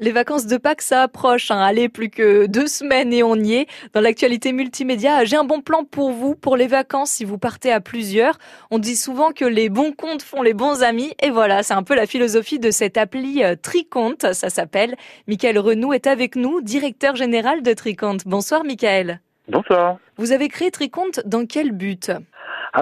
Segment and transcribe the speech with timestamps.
[0.00, 1.50] Les vacances de Pâques, ça approche.
[1.50, 1.58] Hein.
[1.58, 3.66] Allez, plus que deux semaines et on y est.
[3.94, 7.72] Dans l'actualité multimédia, j'ai un bon plan pour vous, pour les vacances, si vous partez
[7.72, 8.38] à plusieurs.
[8.70, 11.14] On dit souvent que les bons comptes font les bons amis.
[11.20, 14.94] Et voilà, c'est un peu la philosophie de cette appli euh, Tricompte, ça s'appelle.
[15.26, 18.22] Michael Renou est avec nous, directeur général de Tricompte.
[18.24, 19.20] Bonsoir, Michael.
[19.48, 19.98] Bonsoir.
[20.16, 22.12] Vous avez créé Tricompte dans quel but?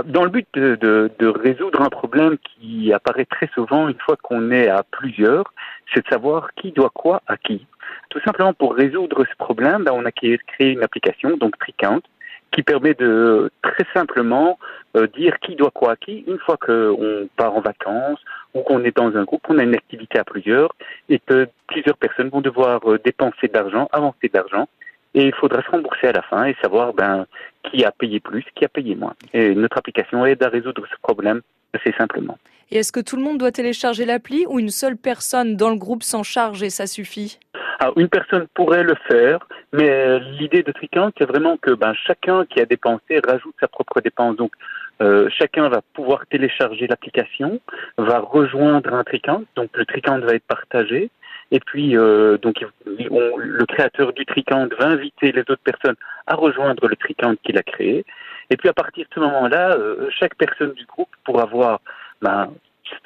[0.05, 0.77] Dans le but de,
[1.19, 5.53] de, résoudre un problème qui apparaît très souvent une fois qu'on est à plusieurs,
[5.93, 7.67] c'est de savoir qui doit quoi à qui.
[8.11, 12.03] Tout simplement pour résoudre ce problème, ben, on a créé une application, donc TriCount,
[12.51, 14.59] qui permet de très simplement
[14.97, 18.21] euh, dire qui doit quoi à qui une fois qu'on part en vacances
[18.55, 20.73] ou qu'on est dans un groupe, on a une activité à plusieurs
[21.09, 24.69] et que plusieurs personnes vont devoir euh, dépenser de l'argent, avancer de l'argent
[25.17, 27.27] et il faudra se rembourser à la fin et savoir ben,
[27.65, 29.15] qui a payé plus, qui a payé moins.
[29.33, 31.41] Et notre application aide à résoudre ce problème
[31.73, 32.39] assez simplement.
[32.71, 35.77] Et est-ce que tout le monde doit télécharger l'appli ou une seule personne dans le
[35.77, 37.39] groupe s'en charge et ça suffit?
[37.79, 41.95] Alors, ah, Une personne pourrait le faire, mais l'idée de Tricount, c'est vraiment que ben,
[41.95, 44.37] chacun qui a dépensé rajoute sa propre dépense.
[44.37, 44.53] Donc,
[45.01, 47.61] euh, chacun va pouvoir télécharger l'application,
[47.97, 51.11] va rejoindre un Tricount, donc le Tricount va être partagé,
[51.51, 56.89] et puis, euh, donc, le créateur du Tricount va inviter les autres personnes à rejoindre
[56.89, 58.05] le Tricount qu'il a créé.
[58.51, 61.81] Et puis, à partir de ce moment-là, euh, chaque personne du groupe pourra voir
[62.21, 62.53] ben,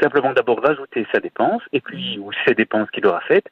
[0.01, 3.47] simplement d'abord rajouter sa dépense, et puis, ou ses dépenses qu'il aura faites,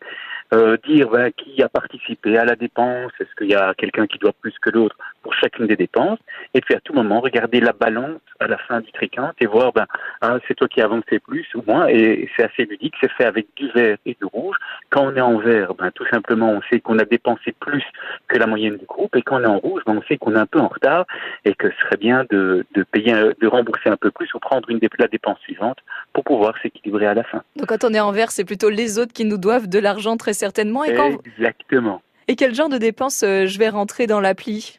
[0.55, 4.19] euh, dire ben, qui a participé à la dépense, est-ce qu'il y a quelqu'un qui
[4.19, 6.19] doit plus que l'autre pour chacune des dépenses,
[6.55, 9.73] et puis à tout moment regarder la balance à la fin du tricante et voir
[9.73, 9.87] ben
[10.23, 13.25] hein, c'est toi qui as avancé plus ou moins, et c'est assez ludique, c'est fait
[13.25, 14.57] avec du vert et du rouge.
[14.91, 17.85] Quand on est en vert, ben tout simplement on sait qu'on a dépensé plus
[18.27, 20.35] que la moyenne du groupe, et quand on est en rouge, ben on sait qu'on
[20.35, 21.07] est un peu en retard
[21.45, 24.69] et que ce serait bien de, de payer, de rembourser un peu plus ou prendre
[24.71, 25.79] une la dépense suivante
[26.13, 27.43] pour pouvoir s'équilibrer à la fin.
[27.57, 30.17] Donc quand on est en vert, c'est plutôt les autres qui nous doivent de l'argent
[30.17, 30.85] très certainement.
[30.85, 30.97] Et
[31.37, 32.03] Exactement.
[32.27, 34.78] Et quel genre de dépenses euh, je vais rentrer dans l'appli?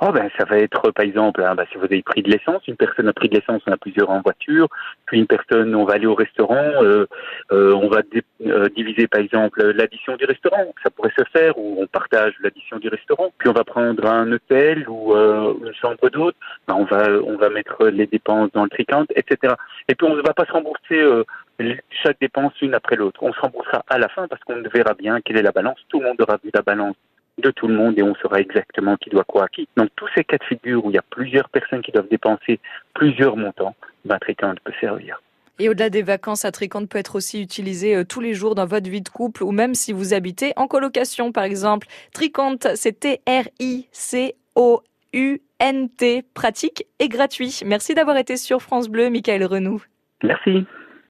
[0.00, 2.62] Oh ben ça va être par exemple hein, ben, si vous avez pris de l'essence,
[2.68, 4.68] une personne a pris de l'essence, on a plusieurs en voiture,
[5.06, 7.06] puis une personne on va aller au restaurant, euh,
[7.50, 8.02] euh, on va
[8.46, 12.78] euh, diviser par exemple l'addition du restaurant, ça pourrait se faire ou on partage l'addition
[12.78, 16.36] du restaurant, puis on va prendre un hôtel ou une chambre d'hôte,
[16.68, 19.54] ben, on va on va mettre les dépenses dans le tricount, etc.
[19.88, 21.02] Et puis on ne va pas se rembourser
[21.90, 23.20] chaque dépense une après l'autre.
[23.22, 25.78] On se remboursera à la fin parce qu'on verra bien quelle est la balance.
[25.88, 26.94] Tout le monde aura vu la balance
[27.38, 29.68] de tout le monde et on saura exactement qui doit quoi à qui.
[29.76, 32.60] Donc tous ces cas de figure où il y a plusieurs personnes qui doivent dépenser
[32.94, 35.20] plusieurs montants, ben, Tricount peut servir.
[35.60, 38.66] Et au-delà des vacances, à Tricount peut être aussi utilisé euh, tous les jours dans
[38.66, 41.88] votre vie de couple ou même si vous habitez en colocation par exemple.
[42.12, 43.84] Tricount, c'est T-R-I-C-O-U-N-T,
[46.34, 47.60] pratique et gratuit.
[47.64, 49.82] Merci d'avoir été sur France Bleu, Michael Renou.
[50.22, 50.64] Merci.